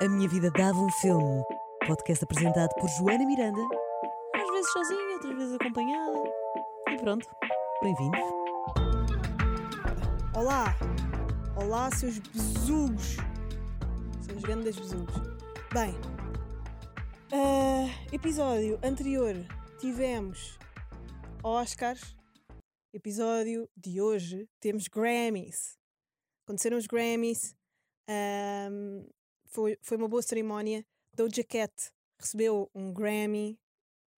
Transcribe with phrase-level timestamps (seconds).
[0.00, 1.42] A Minha Vida Dava um Filme.
[1.86, 3.60] Podcast apresentado por Joana Miranda.
[4.34, 6.18] Às vezes sozinha, outras vezes acompanhada.
[6.90, 7.26] E pronto,
[7.82, 8.20] bem-vindos.
[10.34, 10.74] Olá!
[11.56, 13.16] Olá, seus besugos!
[14.20, 15.14] Seus grandes besugos.
[15.72, 15.94] Bem,
[17.32, 19.34] ah, episódio anterior
[19.80, 20.58] tivemos
[21.42, 22.14] Oscars.
[22.92, 25.78] Episódio de hoje temos Grammys.
[26.44, 27.54] Aconteceram os Grammys.
[28.08, 29.06] ahm,
[29.56, 30.84] foi, foi uma boa cerimónia.
[31.14, 31.72] Doja Cat
[32.18, 33.58] recebeu um Grammy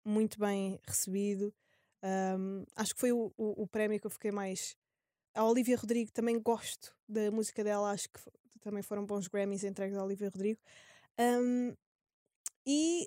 [0.03, 1.55] muito bem recebido.
[2.03, 4.75] Ahm, acho que foi o, o, o prémio que eu fiquei mais
[5.35, 8.19] a Olivia Rodrigo também gosto da música dela, acho que
[8.63, 10.59] também foram bons Grammys entregues à Olivia Rodrigo.
[11.21, 11.75] Um,
[12.65, 13.07] e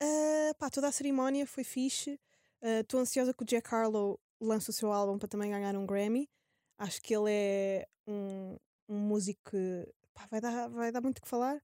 [0.00, 2.20] ah, pá, toda a cerimónia foi fixe.
[2.62, 6.30] Estou ansiosa que o Jack Harlow lance o seu álbum para também ganhar um Grammy.
[6.78, 8.56] Acho que ele é um,
[8.88, 11.62] um músico que pá, vai, dar, vai dar muito o que falar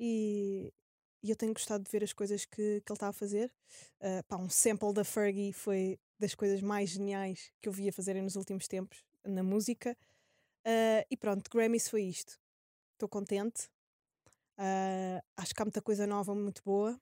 [0.00, 0.72] e,
[1.22, 3.52] e eu tenho gostado de ver as coisas que, que ele está a fazer.
[4.00, 7.92] Ah, pá, um sample da Fergie foi das coisas mais geniais que eu vi a
[7.92, 9.96] fazerem nos últimos tempos na música.
[10.64, 12.38] Ah, e pronto, Grammys foi isto.
[12.94, 13.68] Estou contente.
[14.56, 17.00] Ah, acho que há muita coisa nova, muito boa.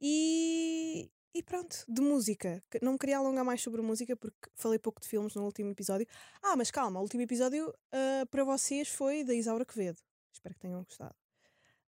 [0.00, 2.62] E, e pronto, de música.
[2.80, 6.06] Não queria alongar mais sobre música porque falei pouco de filmes no último episódio.
[6.42, 10.00] Ah, mas calma, o último episódio ah, para vocês foi da Isaura Quevedo.
[10.32, 11.14] Espero que tenham gostado.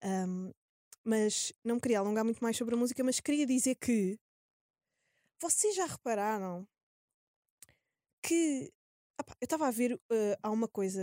[0.04, 0.52] Ahm,
[1.04, 4.20] mas não queria alongar muito mais sobre a música, mas queria dizer que
[5.40, 6.68] vocês já repararam
[8.22, 8.72] que
[9.20, 11.02] Epá, eu estava a ver, eh, há uma coisa,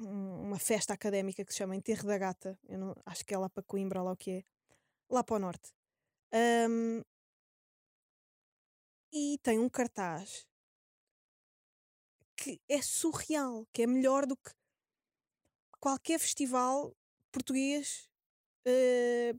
[0.00, 3.38] um- uma festa académica que se chama Enterro da Gata, eu não, acho que é
[3.38, 4.44] lá para Coimbra, lá o que é,
[5.10, 5.72] lá para o norte.
[6.32, 7.02] Ahm,
[9.14, 10.46] e tem um cartaz
[12.36, 14.50] que é surreal, que é melhor do que
[15.80, 16.94] qualquer festival
[17.32, 18.08] português
[18.66, 19.34] eh,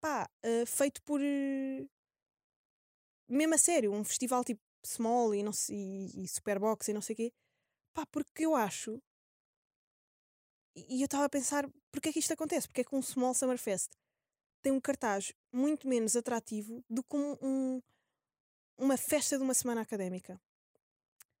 [0.00, 1.86] pá, eh, feito por eh,
[3.28, 7.14] mesmo a sério, um festival tipo Small e, não e, e Superbox e não sei
[7.14, 7.32] o quê.
[7.94, 9.00] Pá, porque eu acho.
[10.76, 12.66] E e eu estava a pensar, porque é que isto acontece?
[12.68, 13.90] Porque é que um Small Summer Fest
[14.62, 17.82] tem um cartaz muito menos atrativo do que um, um-
[18.76, 20.40] uma festa de uma semana académica?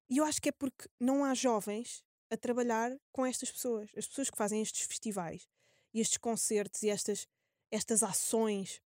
[0.08, 3.90] E eu acho que é porque não há jovens a trabalhar com estas pessoas.
[3.96, 5.48] As pessoas que fazem estes festivais
[5.92, 7.26] e estes concertos e estas,
[7.70, 8.82] estas ações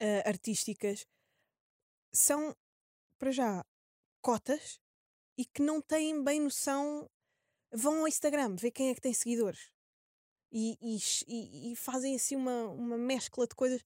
[0.00, 1.06] ah, artísticas
[2.12, 2.56] são,
[3.18, 3.64] para já,
[4.22, 4.80] cotas
[5.36, 7.10] e que não têm bem noção.
[7.72, 9.72] Vão ao Instagram ver quem é que tem seguidores
[10.52, 13.84] e, e- e fazem assim uma, uma mescla de coisas.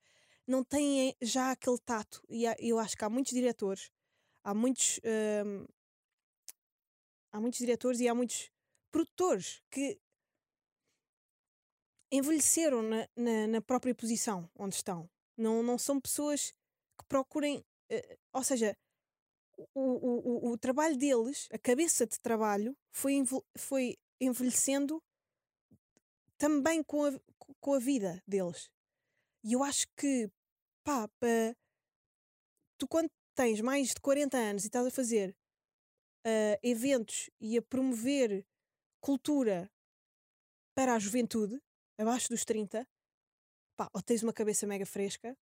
[0.49, 2.23] Não têm já aquele tato.
[2.29, 3.91] E há- eu acho que há muitos diretores,
[4.45, 5.01] há muitos.
[5.05, 5.67] hum,
[7.33, 8.51] há muitos diretores e há muitos
[8.91, 9.99] produtores que
[12.11, 15.09] envelheceram na, na, na própria posição onde estão.
[15.37, 16.53] Não, não são pessoas
[16.99, 17.65] que procurem.
[17.91, 18.77] eh, ou seja,
[19.57, 23.23] o, o, o, o trabalho deles, a cabeça de trabalho, foi,
[23.57, 25.03] foi envelhecendo
[26.37, 27.13] também com a,
[27.61, 28.71] com a vida deles.
[29.45, 30.31] E eu acho que,
[30.89, 31.53] pá, pa-
[32.79, 35.37] tu quando tens mais de 40 anos e estás a fazer
[36.27, 38.47] ah, eventos e a promover
[39.01, 39.71] cultura
[40.75, 41.61] para a juventude,
[41.99, 42.87] abaixo dos 30,
[43.77, 45.37] pá, ou tens uma cabeça mega fresca,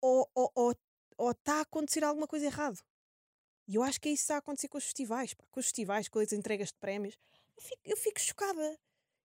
[0.00, 0.28] ou
[0.72, 2.78] está está a acontecer alguma coisa errado.
[3.68, 5.60] E eu acho que é isso que está a acontecer com os festivais, pá, com
[5.60, 7.16] os festivais, com as entregas de prémios.
[7.56, 8.78] Eu fico, eu fico chocada.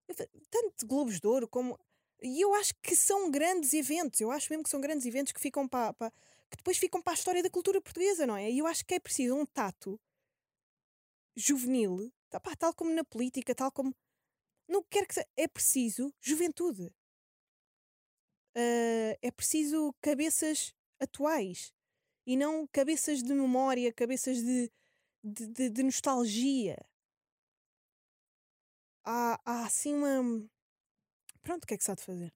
[0.08, 0.14] Eu
[0.50, 1.78] tanto de Globos de Ouro como.
[2.22, 4.20] E eu acho que são grandes eventos.
[4.20, 5.92] Eu acho mesmo que são grandes eventos que ficam para.
[5.94, 6.12] para-
[6.50, 8.50] que depois ficam para a história da cultura portuguesa, não é?
[8.50, 10.00] E eu acho que é preciso um tato
[11.36, 13.94] juvenil, tá, pá, tal como na política, tal como.
[14.68, 15.20] Não quer que.
[15.36, 16.92] É preciso juventude.
[18.54, 21.72] Ah, é preciso cabeças atuais
[22.26, 24.70] e não cabeças de memória, cabeças de,
[25.24, 26.76] de, de- de nostalgia.
[29.04, 30.48] Há, há assim uma.
[31.48, 32.30] Pronto, o que é que se há de fazer?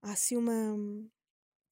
[0.00, 0.52] Há assim uma.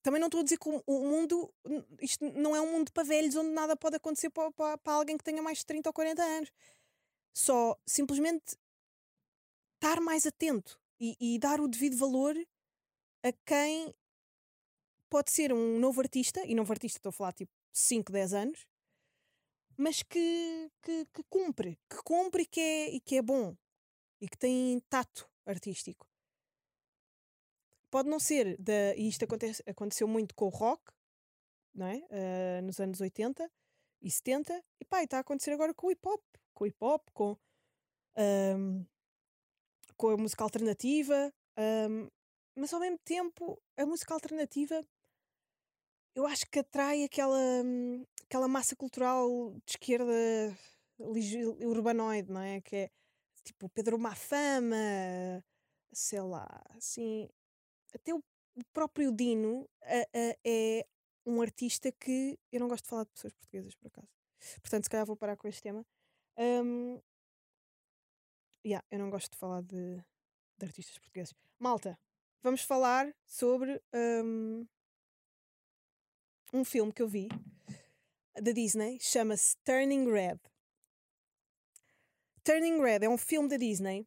[0.02, 1.54] Também não estou a dizer que o, mundo.
[2.00, 5.16] Isto não é um mundo para velhos onde nada pode acontecer para, para, para alguém
[5.16, 6.50] que tenha mais de 30 ou 40 anos.
[7.32, 8.56] Só simplesmente
[9.76, 12.34] estar mais atento e, e dar o devido valor
[13.22, 13.94] a quem
[15.08, 18.66] pode ser um novo artista, e novo artista estou a falar tipo 5, 10 anos,
[19.76, 23.56] mas que, que, que cumpre, que cumpre e que, é, e que é bom
[24.20, 26.12] e que tem tato artístico.
[27.94, 30.82] Pode não ser, da, e isto acontece, aconteceu muito com o rock,
[31.72, 32.02] não é?
[32.10, 33.48] Ah, nos anos 80
[34.02, 36.20] e 70, e pá, está a acontecer agora com o hip hop,
[36.52, 37.38] com o hip hop, com,
[38.16, 38.82] ahm,
[39.96, 42.08] com a música alternativa, Um,
[42.56, 44.84] mas ao mesmo tempo, a música alternativa
[46.16, 47.38] eu acho que atrai aquela,
[48.24, 49.28] aquela massa cultural
[49.64, 50.12] de esquerda
[50.98, 52.60] urbanoide, não é?
[52.60, 52.90] Que é
[53.44, 54.76] tipo Pedro Mafama,
[55.92, 57.28] sei lá, assim.
[57.94, 58.22] Até o
[58.72, 60.86] próprio Dino é
[61.26, 64.08] um artista que eu não gosto de falar de pessoas portuguesas, por acaso.
[64.60, 65.86] Portanto, se calhar vou parar com este tema.
[66.36, 67.00] Um,
[68.66, 69.96] yeah, eu não gosto de falar de,
[70.58, 71.34] de artistas portugueses.
[71.58, 71.98] Malta,
[72.42, 74.66] vamos falar sobre um,
[76.52, 77.28] um filme que eu vi
[78.34, 80.40] da Disney, chama-se Turning Red.
[82.42, 84.06] Turning Red é um filme da Disney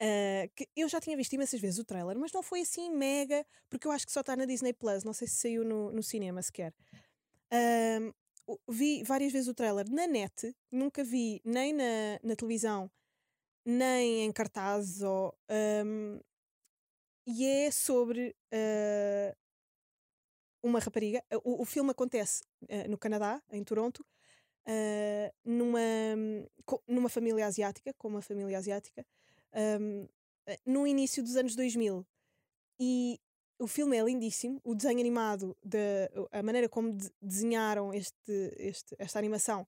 [0.00, 3.46] ah, que eu já tinha visto imensas vezes o trailer, mas não foi assim mega,
[3.70, 6.02] porque eu acho que só está na Disney Plus, não sei se saiu no, no
[6.02, 6.74] cinema sequer.
[8.46, 12.90] O- vi várias vezes o trailer na net, nunca vi nem na, na televisão,
[13.64, 16.20] nem em cartaz, ou, ahm,
[17.26, 19.34] e é sobre ah,
[20.62, 21.22] uma rapariga.
[21.44, 24.04] O, o filme acontece ah, no Canadá, em Toronto,
[24.66, 25.80] ah, numa,
[26.88, 29.04] numa família asiática, com uma família asiática,
[29.56, 30.06] ahm,
[30.48, 32.06] eh, no início dos anos 2000.
[32.80, 33.20] E
[33.60, 38.94] o filme é lindíssimo, o desenho animado, de, a maneira como de- desenharam este, este,
[38.98, 39.66] esta animação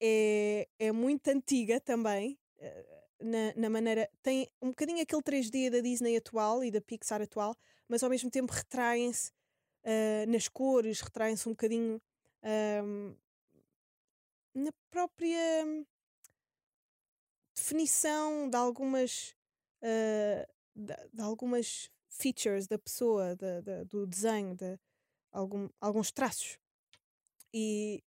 [0.00, 2.38] é, é muito antiga também.
[2.58, 2.84] eh,
[3.20, 4.10] Na, na maneira.
[4.22, 7.56] Tem um bocadinho aquele 3D da Disney atual e da Pixar atual,
[7.88, 9.32] mas ao mesmo tempo retraem-se
[9.84, 12.00] ah, nas cores, retraem-se um bocadinho
[12.44, 13.14] ahm,
[14.54, 15.64] na própria
[17.66, 19.34] definição de algumas
[19.82, 24.78] ah, de, de algumas features da pessoa, da- da- do desenho, de
[25.32, 26.58] algum, alguns traços.
[27.52, 28.02] E,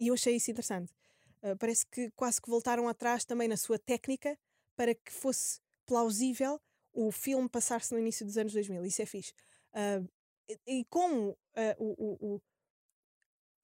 [0.00, 0.92] e eu achei isso interessante.
[1.42, 4.38] Ah, parece que quase que voltaram atrás também na sua técnica
[4.76, 6.60] para que fosse plausível
[6.92, 8.84] o filme passar-se no início dos anos 2000.
[8.84, 9.32] Isso é fixe.
[9.72, 10.02] Ah,
[10.48, 12.42] e, e como ah, o, o- o-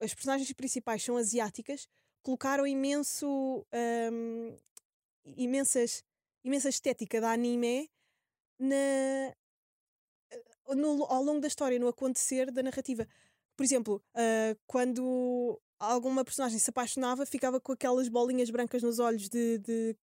[0.01, 1.87] as personagens principais são asiáticas,
[2.21, 4.55] colocaram imenso ahm,
[5.37, 6.03] imensas,
[6.43, 7.89] imensa estética da anime
[8.59, 9.33] na,
[10.75, 13.07] no- ao longo da história, no acontecer da narrativa.
[13.55, 19.29] Por exemplo, ah, quando alguma personagem se apaixonava, ficava com aquelas bolinhas brancas nos olhos
[19.29, 19.95] de, de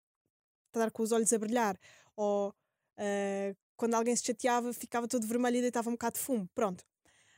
[0.69, 1.79] estar com os olhos a brilhar.
[2.17, 2.55] Ou
[2.99, 6.49] ah, quando alguém se chateava, ficava todo vermelho e deitava um bocado de fumo.
[6.55, 6.85] Pronto.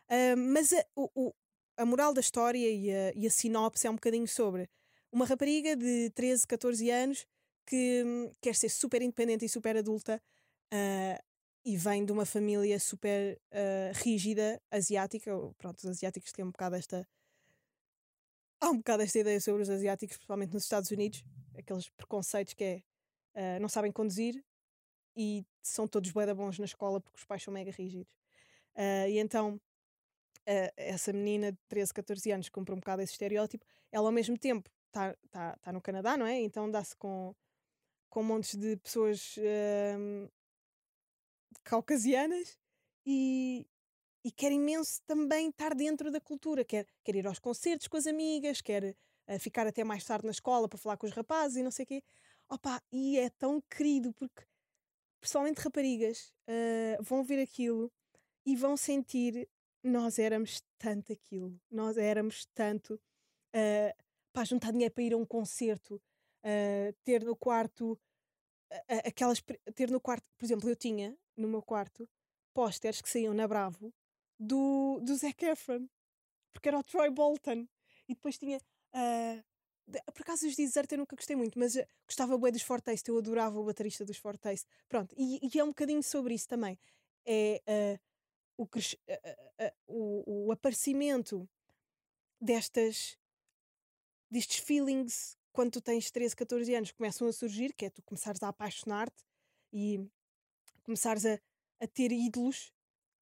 [0.09, 1.35] Ah, mas a, o-
[1.77, 4.69] a moral da história e a, e a sinopse é um bocadinho sobre
[5.13, 7.27] uma rapariga de 13, 14 anos
[7.66, 10.22] que hum, quer ser super independente e super adulta
[10.72, 11.22] ah,
[11.64, 15.32] e vem de uma família super ah, rígida, asiática.
[15.58, 17.06] Pronto, os asiáticos têm um bocado esta.
[18.61, 21.22] Há um bocado esta ideia sobre os asiáticos, principalmente nos Estados Unidos,
[21.56, 22.82] aqueles preconceitos que é
[23.34, 24.43] ah, não sabem conduzir
[25.16, 28.12] e são todos bué bons na escola porque os pais são mega rígidos.
[29.08, 29.61] E então
[30.46, 33.64] ah, essa menina de 13, 14 anos cumpre um bocado esse estereótipo.
[33.90, 36.40] Ela ao mesmo tempo está tá, tá no Canadá, não é?
[36.40, 37.34] Então dá-se com,
[38.14, 40.28] com montes de pessoas ahm,
[41.64, 42.56] caucasianas
[43.05, 43.66] e,
[44.25, 46.64] e quer imenso também estar dentro da cultura.
[46.64, 48.96] Quer, quer ir aos concertos com as amigas, quer
[49.26, 51.82] ah, ficar até mais tarde na escola para falar com os rapazes e não sei
[51.82, 52.05] o quê.
[52.49, 54.44] Opa, e é tão querido porque,
[55.21, 57.90] pessoalmente raparigas, ah, vão ver aquilo
[58.47, 59.49] e vão sentir
[59.83, 65.26] nós éramos tanto aquilo, nós éramos tanto uh, para juntar dinheiro para ir a um
[65.26, 66.00] concerto,
[66.45, 67.99] uh, ter no quarto
[68.89, 69.43] a- aquelas
[69.75, 72.09] ter no quarto, por exemplo, eu tinha no meu quarto
[72.53, 73.93] pósteres que saíam na Bravo
[74.39, 75.89] do, do Zac Efron,
[76.53, 77.67] porque era o Troy Bolton,
[78.09, 79.45] e depois tinha uh,
[80.13, 83.19] por acaso os Desert eu nunca gostei muito, mas uh, gostava bué dos Fortaste, eu
[83.19, 84.67] adorava o baterista dos Fortaste.
[84.89, 86.79] Pronto, e, e é um bocadinho sobre isso também.
[87.27, 87.63] É
[88.59, 88.69] uh, o,
[89.09, 91.49] a- a- o, o aparecimento
[92.41, 93.19] destas
[94.31, 98.42] destes feelings quando tu tens 13, 14 anos começam a surgir, que é tu começares
[98.44, 99.25] a apaixonar-te
[99.73, 100.00] e
[100.84, 101.38] começares a,
[101.80, 102.73] a ter ídolos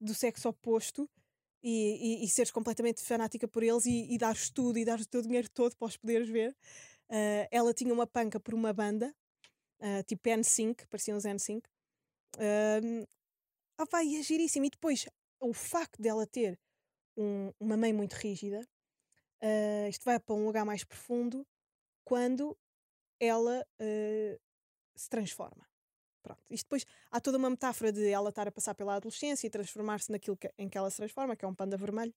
[0.00, 1.08] do sexo oposto
[1.62, 5.08] e, e, e seres completamente fanática por eles e, e dares tudo e dares o
[5.08, 6.56] teu dinheiro todo para os poderes ver.
[7.10, 9.14] Ah, ela tinha uma panca por uma banda,
[9.80, 11.68] ah, tipo N5, pareciam os N5.
[12.38, 13.04] Um,
[13.78, 14.66] ah, vai, é giríssimo.
[14.66, 15.06] E depois,
[15.40, 16.58] o facto dela ter
[17.16, 18.66] um- uma mãe muito rígida,
[19.42, 21.46] ah, isto vai para um lugar mais profundo
[22.04, 22.56] quando
[23.20, 24.38] ela ah,
[24.94, 25.66] se transforma.
[26.22, 26.42] Pronto.
[26.50, 30.10] Isto depois há toda uma metáfora de ela estar a passar pela adolescência e transformar-se
[30.12, 32.14] naquilo que- em que ela se transforma, que é um panda vermelho.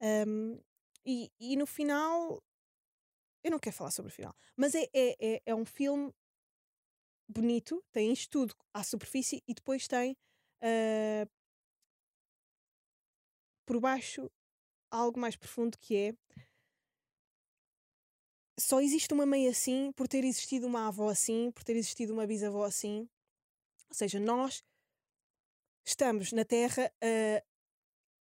[0.00, 0.60] Um,
[1.06, 2.42] e, e no final,
[3.42, 6.12] eu não quero falar sobre o final, mas é, é, é, é um filme
[7.28, 10.16] bonito, tem isto tudo à superfície e depois tem
[10.62, 11.30] uh,
[13.66, 14.30] por baixo
[14.90, 16.14] algo mais profundo que é
[18.58, 22.26] só existe uma mãe assim por ter existido uma avó assim, por ter existido uma
[22.26, 23.08] bisavó assim.
[23.88, 24.62] Ou seja, nós
[25.84, 27.42] estamos na Terra a,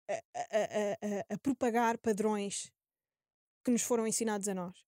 [0.10, 2.72] a, a, a, propagar padrões
[3.63, 4.86] que nos foram ensinados a nós.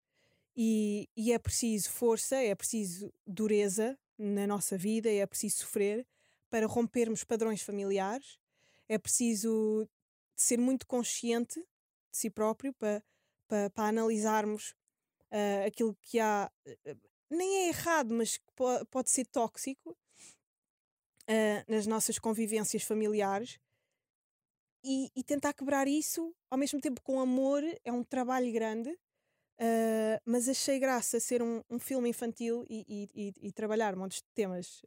[0.56, 6.06] E, e é preciso força, é preciso dureza na nossa vida, é preciso sofrer
[6.50, 8.39] para rompermos padrões familiares,
[8.88, 9.88] é preciso
[10.36, 13.03] ser muito consciente de si próprio para,
[13.48, 14.75] para, para analisarmos
[15.32, 21.86] uh, aquilo que há, uh, nem é errado, mas po pode ser tóxico uh, nas
[21.88, 23.60] nossas convivências familiares
[24.84, 28.98] e, e, tentar quebrar isso ao mesmo tempo com amor é um trabalho grande.
[30.26, 34.82] mas achei graça ser um, um filme infantil e, e, e, trabalhar montes de temas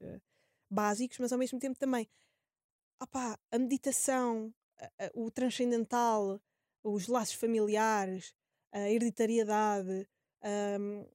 [0.71, 2.09] básicos, mas ao mesmo tempo também
[3.03, 4.55] opá, a meditação,
[5.15, 6.41] o transcendental,
[6.83, 8.35] os laços familiares,
[8.73, 10.09] a hereditariedade,
[10.45, 11.07] um,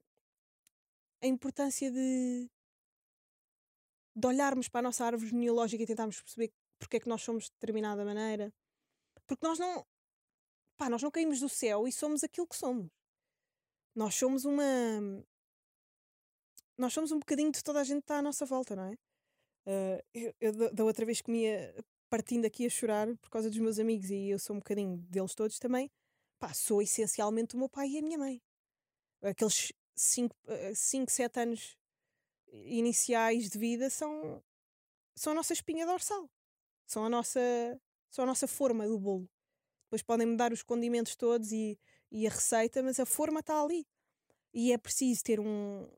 [1.21, 2.49] a importância de,
[4.15, 7.45] de olharmos para a nossa árvore genealógica e tentarmos perceber porque é que nós somos
[7.45, 8.53] de determinada maneira.
[9.25, 9.85] Porque nós não.
[10.77, 12.87] Pá, nós não caímos do céu e somos aquilo que somos.
[13.95, 14.63] Nós somos uma.
[16.77, 18.93] Nós somos um bocadinho de toda a gente que está à nossa volta, não é?
[19.65, 21.75] Uh, eu, eu, da outra vez que me ia
[22.09, 25.35] partindo aqui a chorar por causa dos meus amigos e eu sou um bocadinho deles
[25.35, 25.91] todos também,
[26.39, 28.41] pá, sou essencialmente o meu pai e a minha mãe
[29.21, 30.35] aqueles 5,
[31.09, 31.77] 7 eh, anos
[32.51, 34.43] iniciais de vida são,
[35.15, 36.29] são a nossa espinha dorsal.
[36.85, 37.39] São a nossa,
[38.09, 39.29] são a nossa forma do bolo.
[39.85, 41.79] Depois podem mudar os condimentos todos e,
[42.11, 43.85] e a receita, mas a forma está ali.
[44.53, 45.89] E é preciso ter um.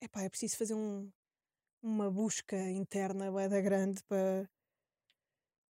[0.00, 1.10] Epá, é preciso fazer um,
[1.82, 4.48] uma busca interna da grande para.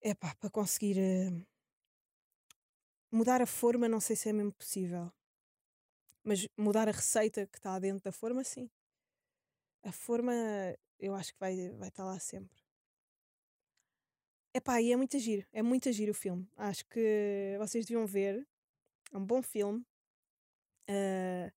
[0.02, 1.46] Epá, para conseguir uh,
[3.11, 5.11] mudar a forma, não sei se é mesmo possível.
[6.24, 8.70] Mas mudar a receita que está dentro da forma, sim.
[9.82, 10.32] A forma,
[10.98, 12.64] eu acho que vai, vai estar lá sempre.
[14.54, 16.48] Epá, e é muito giro, é muito giro o filme.
[16.56, 18.46] Acho que vocês deviam ver.
[19.12, 19.84] É um bom filme.
[20.88, 21.52] Uh,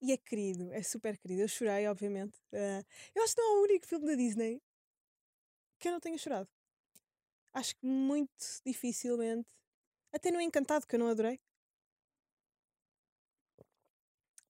[0.00, 1.42] e é querido, é super querido.
[1.42, 2.38] Eu chorei, obviamente.
[2.52, 2.84] Uh,
[3.14, 4.62] eu acho que não é o único filme da Disney
[5.78, 6.48] que eu não tenha chorado.
[7.52, 8.32] Acho que muito
[8.64, 9.48] dificilmente.
[10.12, 11.38] Até no Encantado, que eu não adorei.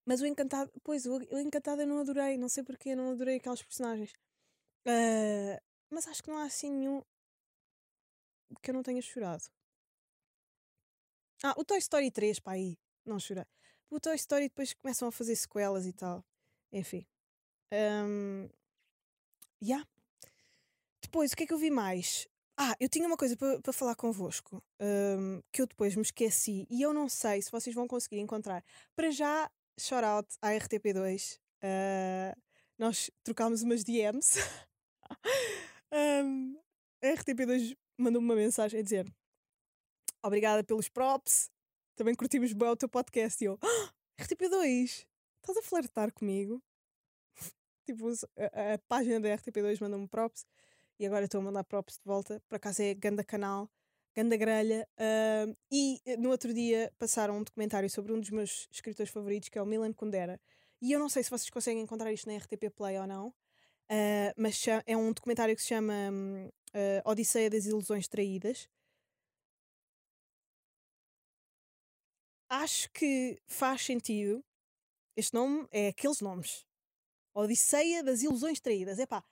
[0.09, 3.37] Mas o Encantado, pois, o, o Encantado eu não adorei, não sei porque, não adorei
[3.37, 4.11] aquelas personagens.
[4.87, 5.61] Uh,
[5.91, 7.03] mas acho que não há assim nenhum
[8.63, 9.45] que eu não tenha chorado.
[11.45, 13.45] Ah, o Toy Story 3, pá, aí, não chorei.
[13.91, 16.25] O Toy Story depois começam a fazer sequelas e tal.
[16.73, 17.07] Enfim.
[17.71, 18.49] Um,
[19.63, 19.87] yeah.
[21.03, 22.27] Depois, o que é que eu vi mais?
[22.57, 26.67] Ah, eu tinha uma coisa para pa falar convosco um, que eu depois me esqueci
[26.71, 28.65] e eu não sei se vocês vão conseguir encontrar.
[28.97, 31.37] Para já, shout out à RTP2.
[31.37, 32.37] Uh, ah,
[32.79, 34.39] nós trocámos umas DMs.
[35.93, 36.59] um,
[37.03, 39.07] a RTP2 mandou-me uma mensagem a dizer
[40.23, 41.51] obrigada pelos props,
[41.97, 43.43] também curtimos bem o teu podcast.
[43.43, 45.07] E eu, ah, RTP2,
[45.41, 46.63] estás a flertar comigo?
[47.87, 50.45] tipo, a, a, página da RTP2 mandou-me props
[50.99, 52.43] e agora estou a mandar props de volta.
[52.49, 53.71] Por acaso é ganda canal
[54.19, 54.89] ganda grelha.
[54.99, 59.49] Uh, e eh, no outro dia passaram um documentário sobre um dos meus escritores favoritos,
[59.49, 60.41] que é o Milan Kundera.
[60.83, 64.33] E eu não sei se vocês conseguem encontrar isto na RTP Play ou não, uh,
[64.37, 68.69] mas é um documentário que se chama uh, Odisseia das Ilusões Traídas.
[72.51, 74.45] Acho que faz sentido.
[75.17, 76.67] Este nome é aqueles nomes.
[77.35, 78.99] Odisseia das Ilusões Traídas.
[78.99, 79.23] Epá,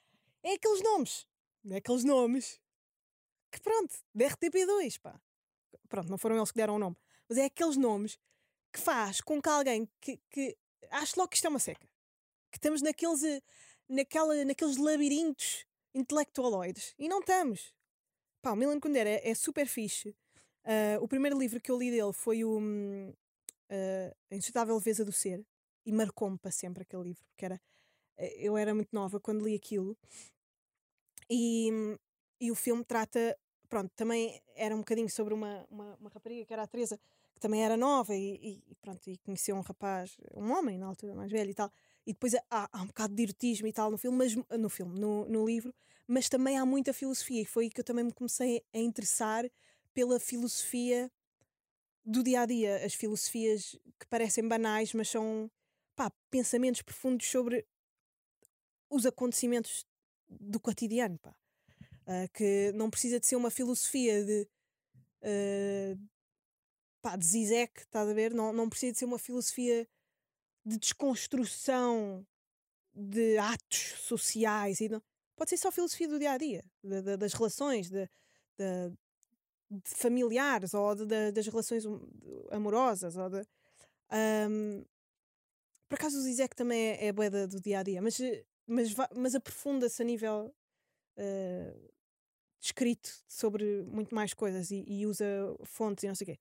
[0.44, 1.26] é aqueles nomes.
[1.70, 2.60] É aqueles nomes
[3.50, 5.20] que pronto, da RTP2, pá.
[5.88, 6.96] Pronto, não foram eles que deram o nome,
[7.28, 8.18] mas é aqueles nomes
[8.72, 10.56] que faz com que alguém que, que
[10.90, 11.86] ache logo que isto é uma seca.
[12.50, 13.42] Que estamos naqueles, eh,
[13.88, 16.94] naquela, naqueles labirintos intelectualoides.
[16.98, 17.74] E não estamos.
[18.42, 20.10] Pá, o Milan Kundera é, é super fixe.
[20.64, 25.12] Uh, o primeiro livro que eu li dele foi o uh, A Insustentável Leveza do
[25.12, 25.44] Ser.
[25.84, 27.60] E marcou-me para sempre aquele livro, porque era,
[28.38, 29.96] eu era muito nova quando li aquilo.
[31.30, 31.70] E,
[32.40, 33.36] e o filme trata,
[33.68, 36.98] pronto, também era um bocadinho sobre uma, uma, uma rapariga que era a Teresa,
[37.34, 41.14] que também era nova e, e, pronto, e conheceu um rapaz, um homem na altura
[41.14, 41.70] mais velho e tal.
[42.06, 44.98] E depois há, há um bocado de erotismo e tal no filme, mas no filme,
[44.98, 45.74] no, no livro,
[46.06, 49.44] mas também há muita filosofia, e foi aí que eu também me comecei a interessar
[49.92, 51.10] pela filosofia
[52.04, 55.50] do dia a dia, as filosofias que parecem banais, mas são
[55.96, 57.66] pá, pensamentos profundos sobre
[58.88, 59.84] os acontecimentos
[60.28, 61.34] do cotidiano, pá.
[62.06, 64.48] Uh, que não precisa de ser uma filosofia de
[65.22, 66.08] uh,
[67.02, 68.32] pá, de Zizek, estás a ver?
[68.32, 69.88] Não, não precisa de ser uma filosofia
[70.64, 72.26] de desconstrução
[72.94, 75.02] de atos sociais e não,
[75.36, 78.08] pode ser só filosofia do dia a dia, de, de, das relações, de,
[78.58, 78.92] de,
[79.84, 81.84] familiares ou das relações
[82.50, 83.16] amorosas.
[83.16, 83.30] Ou
[84.50, 84.84] um,
[85.88, 88.18] por acaso o Zizek também é, é boeda do dia a dia, mas,
[88.66, 90.54] mas, mas aprofunda-se a nível
[91.18, 91.92] uh,
[92.66, 95.24] escrito sobre muito mais coisas e, e, usa
[95.64, 96.38] fontes e não sei o quê.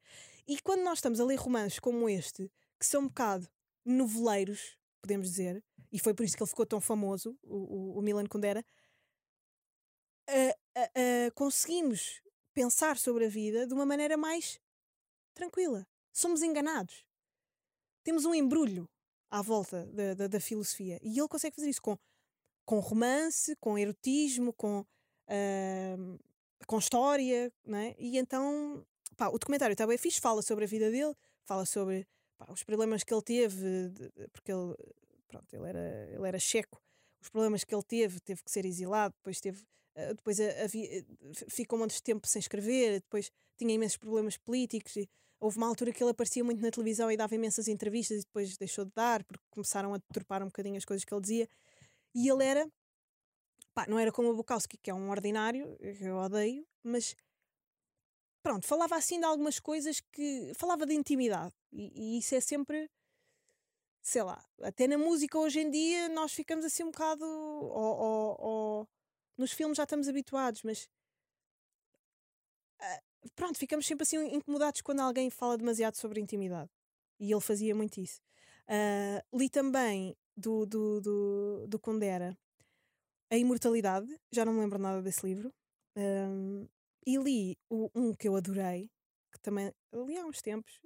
[0.48, 3.48] E quando nós estamos a ler romances como este, que são um bocado
[3.84, 8.02] noveleiros, podemos dizer, e foi por isso que ele ficou tão famoso, o, o, o
[8.02, 8.64] Milan Kundera,
[11.34, 12.22] conseguimos
[12.54, 14.60] pensar sobre a vida de uma maneira mais
[15.34, 15.88] tranquila.
[16.12, 17.06] Somos enganados.
[18.04, 18.90] Temos um embrulho
[19.30, 21.00] à volta da, da, da filosofia.
[21.04, 21.98] E ele consegue fazer isso com,
[22.66, 24.86] com romance, com erotismo, com,
[25.30, 26.20] uh,
[26.68, 27.96] com história, não é?
[27.98, 31.14] E então, pá, o documentário está bem fixe, fala sobre a vida dele,
[31.44, 34.76] fala sobre pá, os problemas que ele teve, de, porque ele,
[35.28, 36.82] pronto, ele era, ele era checo,
[37.22, 39.62] os problemas que ele teve, teve que ser exilado, depois teve,
[39.98, 41.06] uh, depois havia,
[41.50, 45.68] ficou um monte de tempo sem escrever, depois tinha imensos problemas políticos e houve uma
[45.68, 48.92] altura que ele aparecia muito na televisão e dava imensas entrevistas e depois deixou de
[48.96, 51.50] dar porque começaram a deturpar um bocadinho as coisas que ele dizia
[52.14, 52.68] e ele era
[53.76, 57.16] pá, não era como o Bukowski que é um ordinário, eu odeio mas
[58.42, 62.90] pronto, falava assim de algumas coisas que falava de intimidade e, e isso é sempre
[64.02, 68.38] sei lá, até na música hoje em dia nós ficamos assim um bocado ou, ou,
[68.40, 68.90] ou
[69.38, 70.88] nos filmes já estamos habituados, mas
[72.82, 76.70] uh, pronto, ficamos sempre assim incomodados quando alguém fala demasiado sobre intimidade.
[77.20, 78.22] E ele fazia muito isso.
[78.68, 82.38] Uh, li também do, do, do, do Condera
[83.32, 85.54] A Imortalidade, já não me lembro nada desse livro.
[85.98, 86.68] Um,
[87.06, 88.90] e li o, um que eu adorei,
[89.32, 90.80] que também li há uns tempos,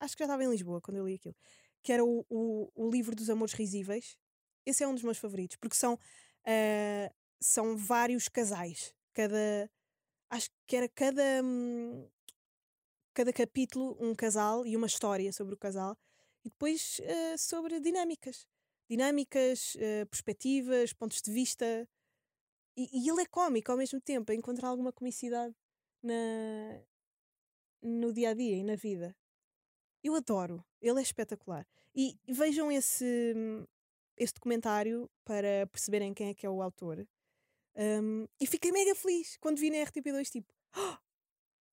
[0.00, 1.36] acho que já estava em Lisboa quando eu li aquilo,
[1.82, 4.16] que era o, o, o livro dos Amores Risíveis.
[4.66, 8.94] Esse é um dos meus favoritos, porque são, uh, são vários casais.
[9.14, 9.70] Cada.
[10.30, 11.42] Acho que era cada.
[11.42, 12.06] Hum,
[13.14, 15.96] cada capítulo um casal e uma história sobre o casal.
[16.44, 18.46] E depois uh, sobre dinâmicas.
[18.88, 21.88] Dinâmicas, uh, perspectivas, pontos de vista.
[22.76, 25.54] E, e ele é cómico ao mesmo tempo, encontrar alguma comicidade
[26.02, 26.80] na,
[27.82, 29.16] no dia a dia e na vida.
[30.02, 31.66] Eu adoro, ele é espetacular.
[31.94, 33.34] E vejam esse,
[34.16, 37.06] esse documentário para perceberem quem é que é o autor.
[37.76, 40.96] Um, e fiquei mega feliz quando vi na RTP2, tipo, oh,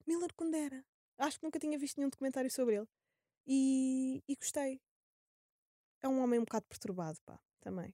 [0.08, 0.84] Miller Kundera.
[1.18, 2.88] Acho que nunca tinha visto nenhum documentário sobre ele.
[3.48, 4.82] E, e gostei.
[6.06, 7.92] É um homem um bocado perturbado, pá, também.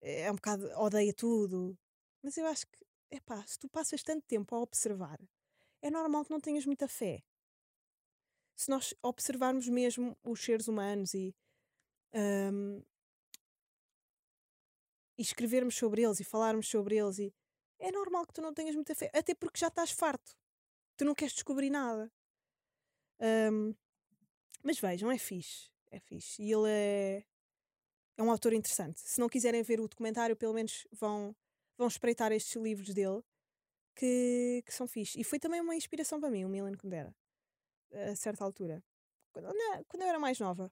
[0.00, 1.76] É um bocado, odeia tudo.
[2.22, 2.78] Mas eu acho que,
[3.10, 5.18] é pá, se tu passas tanto tempo a observar,
[5.82, 7.24] é normal que não tenhas muita fé
[8.54, 11.34] se nós observarmos mesmo os seres humanos e,
[12.14, 12.80] um,
[15.18, 17.34] e escrevermos sobre eles e falarmos sobre eles, e
[17.80, 20.36] é normal que tu não tenhas muita fé, até porque já estás farto,
[20.96, 22.08] tu não queres descobrir nada.
[23.20, 23.74] Um,
[24.62, 26.42] mas vejam, é fixe, é fixe.
[26.42, 27.24] E ele é,
[28.16, 29.00] é um autor interessante.
[29.00, 31.36] Se não quiserem ver o documentário, pelo menos vão,
[31.78, 33.22] vão espreitar estes livros dele
[33.94, 35.20] que, que são fixe.
[35.20, 37.14] E foi também uma inspiração para mim, o Milan Kundera
[37.92, 38.82] a certa altura.
[39.32, 39.48] Quando,
[39.88, 40.70] quando eu era mais nova.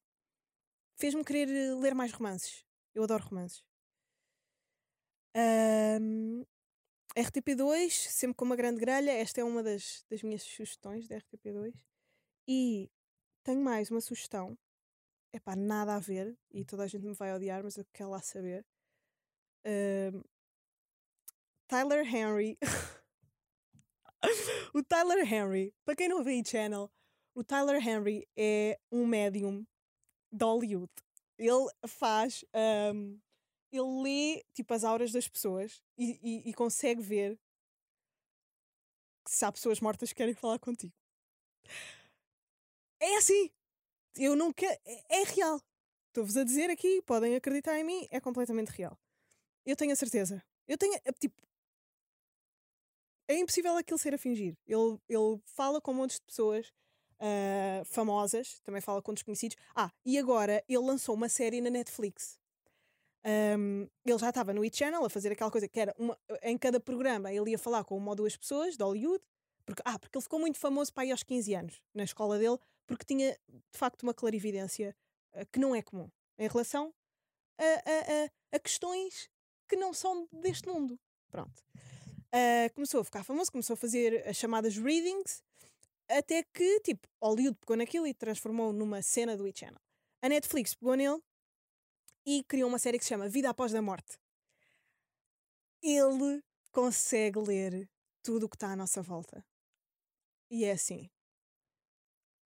[0.96, 2.64] Fez-me querer eh, ler mais romances.
[2.94, 3.64] Eu adoro romances.
[5.35, 6.44] Um,
[7.16, 9.11] RTP2, sempre com uma grande grelha.
[9.12, 11.74] Esta é uma das, das minhas sugestões da RTP2.
[12.46, 12.90] E
[13.42, 14.59] tenho mais uma sugestão.
[15.33, 16.37] É pá, nada a ver.
[16.51, 18.66] E toda a gente me vai odiar, mas eu quero lá saber.
[19.64, 20.23] Um,
[21.69, 22.59] Tyler Henry.
[24.75, 26.90] o Tyler Henry, para quem não vê o channel,
[27.35, 29.64] o Tyler Henry é um médium
[30.33, 30.93] de Hollywood.
[31.38, 32.45] Ele faz.
[32.93, 33.21] Um,
[33.73, 37.38] ele lê tipo as auras das pessoas e, e, e consegue ver
[39.29, 40.93] se há pessoas mortas que querem falar contigo.
[43.01, 43.51] É assim!
[44.16, 44.66] Eu nunca.
[44.66, 45.61] É, é real.
[46.09, 48.99] Estou-vos a dizer aqui, podem acreditar em mim, é completamente real.
[49.64, 50.42] Eu tenho a certeza.
[50.66, 50.99] Eu tenho.
[51.18, 51.40] Tipo.
[53.29, 54.57] É impossível aquilo ser a fingir.
[54.66, 56.73] Ele, ele fala com um monte de pessoas
[57.20, 59.57] uh, famosas, também fala com desconhecidos.
[59.75, 62.38] Ah, e agora ele lançou uma série na Netflix.
[63.25, 66.81] Um, ele já estava no e-channel a fazer aquela coisa que era uma, em cada
[66.81, 69.23] programa ele ia falar com uma ou duas pessoas de Hollywood,
[69.66, 72.59] porque, ah, porque ele ficou muito famoso para aí aos 15 anos na escola dele,
[72.90, 74.96] porque tinha de facto uma clarividência
[75.35, 76.92] uh, que não é comum em relação
[77.57, 79.31] a, a, a, a questões
[79.68, 80.98] que não são deste mundo.
[81.31, 81.62] Pronto.
[82.35, 85.42] Uh, começou a ficar famoso, começou a fazer as chamadas readings,
[86.09, 89.81] até que, tipo, Hollywood pegou naquilo e transformou numa cena do e-channel.
[90.20, 91.22] A Netflix pegou nele
[92.26, 94.18] e criou uma série que se chama Vida Após a Morte.
[95.81, 97.88] Ele consegue ler
[98.22, 99.44] tudo o que está à nossa volta.
[100.50, 101.09] E é assim.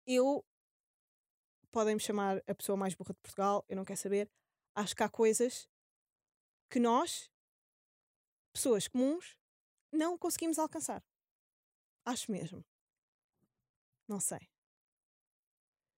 [0.05, 0.45] Eu.
[1.71, 4.29] Podem-me chamar a pessoa mais burra de Portugal, eu não quero saber.
[4.75, 5.69] Acho que há coisas
[6.69, 7.31] que nós,
[8.53, 9.37] pessoas comuns,
[9.91, 11.01] não conseguimos alcançar.
[12.05, 12.65] Acho mesmo.
[14.07, 14.49] Não sei.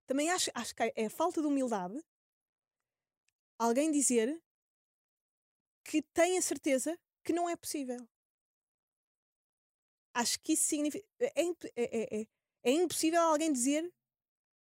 [0.06, 2.04] Também acho, acho que é falta de humildade
[3.58, 4.42] alguém dizer
[5.84, 8.08] que tem a certeza que não é possível.
[10.14, 11.08] Acho que isso significa.
[11.20, 11.42] É,
[11.76, 12.28] é, é,
[12.64, 13.92] é, impossível alguém dizer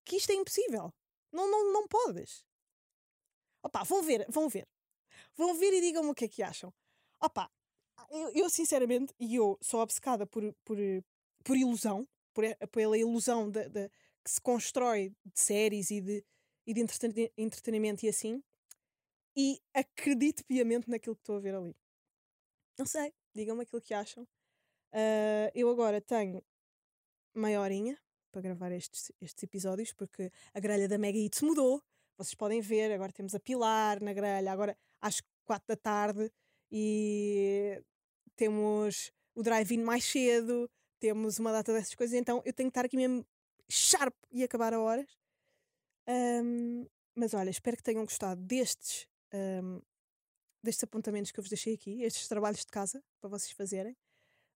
[0.06, 0.94] que isto é impossível.
[1.32, 2.46] Não, não, não podes.
[3.63, 4.68] Opa, vão ver, vão ver.
[5.36, 6.74] Vão ver e digam-me o que é que acham.
[7.22, 7.50] Opa,
[8.10, 10.78] eu, eu sinceramente, e eu sou obcecada por, por,
[11.44, 13.89] por ilusão, por, pela ilusão de, de,
[14.24, 16.26] que se constrói de séries e de,
[16.68, 18.44] e de entretenimento e assim,
[19.36, 21.76] e acredito piamente naquilo que estou a ver ali.
[22.78, 24.24] Não sei, digam-me aquilo que acham.
[24.94, 26.44] Uh, eu agora tenho
[27.36, 27.98] meia horinha
[28.32, 31.82] para gravar estes, estes episódios, porque a grelha da Mega Hits mudou.
[32.17, 36.32] Vocês podem ver, agora temos a Pilar na grelha, agora às quatro da tarde,
[36.72, 37.82] e
[38.36, 40.69] temos o drive-in mais cedo,
[41.00, 43.26] temos uma data dessas coisas, então eu tenho que estar aqui mesmo
[43.69, 45.17] sharp e acabar a horas.
[46.08, 49.82] Um, mas olha, espero que tenham gostado destes, um,
[50.63, 53.96] destes apontamentos que eu vos deixei aqui, estes trabalhos de casa para vocês fazerem.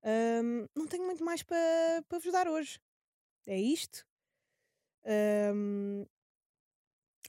[0.08, 1.58] Um, não tenho muito mais para
[2.08, 2.80] pa vos dar hoje.
[3.46, 4.06] É isto.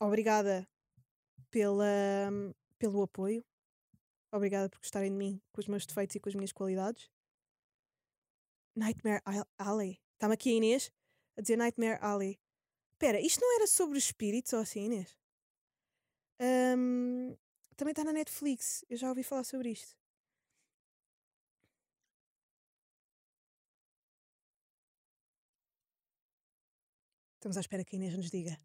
[0.01, 0.69] obrigada
[1.51, 1.85] pela,
[2.79, 3.45] pelo apoio.
[4.33, 7.11] Obrigada por gostarem de mim com os meus defeitos e com as minhas qualidades.
[8.77, 9.23] Nightmare
[9.59, 10.01] Alley.
[10.15, 10.93] Está-me aqui a Inês
[11.37, 12.39] a dizer Nightmare Alley.
[12.93, 15.19] Espera, isto não era sobre espíritos ou assim, Inês?
[16.41, 17.37] Um,
[17.77, 18.85] também está na Netflix.
[18.89, 19.97] Eu já ouvi falar sobre isto.
[27.39, 28.59] Estamos à espera que a Inês nos diga.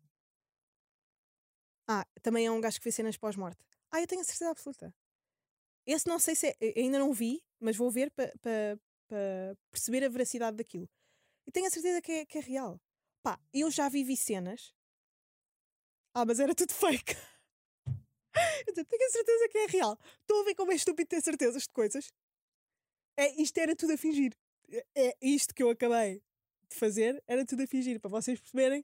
[1.87, 3.63] Ah, também é um gajo que vê cenas pós-morte.
[3.91, 4.93] Ah, eu tenho a certeza absoluta.
[5.85, 8.49] Esse não sei se é, ainda não vi, mas vou ver para pa,
[9.07, 9.15] pa
[9.69, 10.89] perceber a veracidade daquilo.
[11.45, 12.81] E tenho a certeza que é, que é real.
[13.21, 14.73] Pá, eu já vivi cenas.
[16.15, 17.15] Ah, mas era tudo fake.
[18.65, 19.99] eu tenho a certeza que é real.
[20.21, 22.11] Estou a ver como é estúpido ter certezas de coisas.
[23.15, 24.35] É, isto era tudo a fingir.
[24.71, 26.23] É, é isto que eu acabei
[26.73, 27.99] de fazer, era tudo a fingir.
[27.99, 28.83] Para vocês perceberem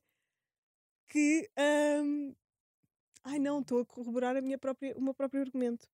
[1.08, 1.50] que.
[1.58, 2.36] Um...
[3.24, 5.88] Ai não, estou a corroborar a minha própria, o meu próprio argumento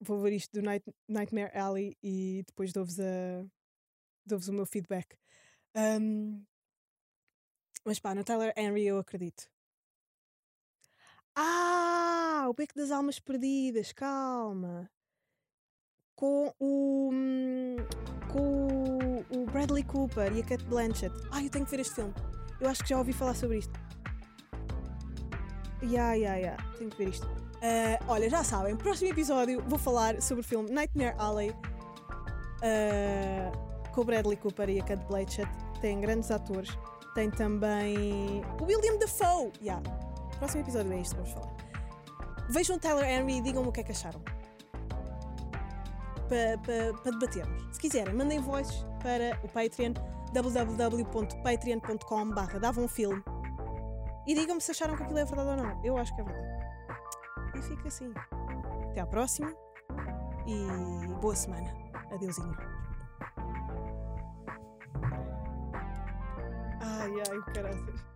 [0.00, 3.44] vou ver isto do Night, Nightmare Alley e depois dou-vos a
[4.24, 5.16] dou-vos o meu feedback.
[5.74, 6.44] Um,
[7.84, 9.48] mas pá, no Tyler Henry eu acredito.
[11.34, 14.90] Ah, o Beco das Almas Perdidas, calma.
[16.14, 17.10] Com o.
[18.32, 18.97] Com o
[19.50, 21.14] Bradley Cooper e a Kate Blanchett.
[21.30, 22.12] Ah, eu tenho que ver este filme.
[22.60, 23.72] Eu acho que já ouvi falar sobre isto.
[25.82, 26.56] Ya, ya, ya.
[26.78, 27.26] Tenho que ver isto.
[27.26, 31.56] Uh, olha, já sabem, próximo episódio vou falar sobre o filme Nightmare Alley uh,
[33.92, 35.50] com o Bradley Cooper e a Kate Blanchett.
[35.80, 36.76] Tem grandes atores.
[37.14, 39.50] Tem também o William Dafoe.
[39.60, 39.82] Yeah.
[40.38, 41.56] Próximo episódio é isto que vamos falar.
[42.50, 44.22] Vejam o Tyler Henry e digam-me o que é que acharam.
[46.28, 47.74] Para pa, pa debatermos.
[47.74, 49.94] Se quiserem, mandem voz para o Patreon
[50.32, 52.60] www.patreon.com barra
[54.26, 55.82] e digam-me se acharam que aquilo é verdade ou não.
[55.82, 56.48] Eu acho que é verdade.
[57.56, 58.12] E fica assim.
[58.90, 59.50] Até à próxima
[60.46, 60.66] e
[61.14, 61.74] boa semana.
[62.12, 62.54] Adeusinho.
[66.80, 68.07] Ai, ai, caraças.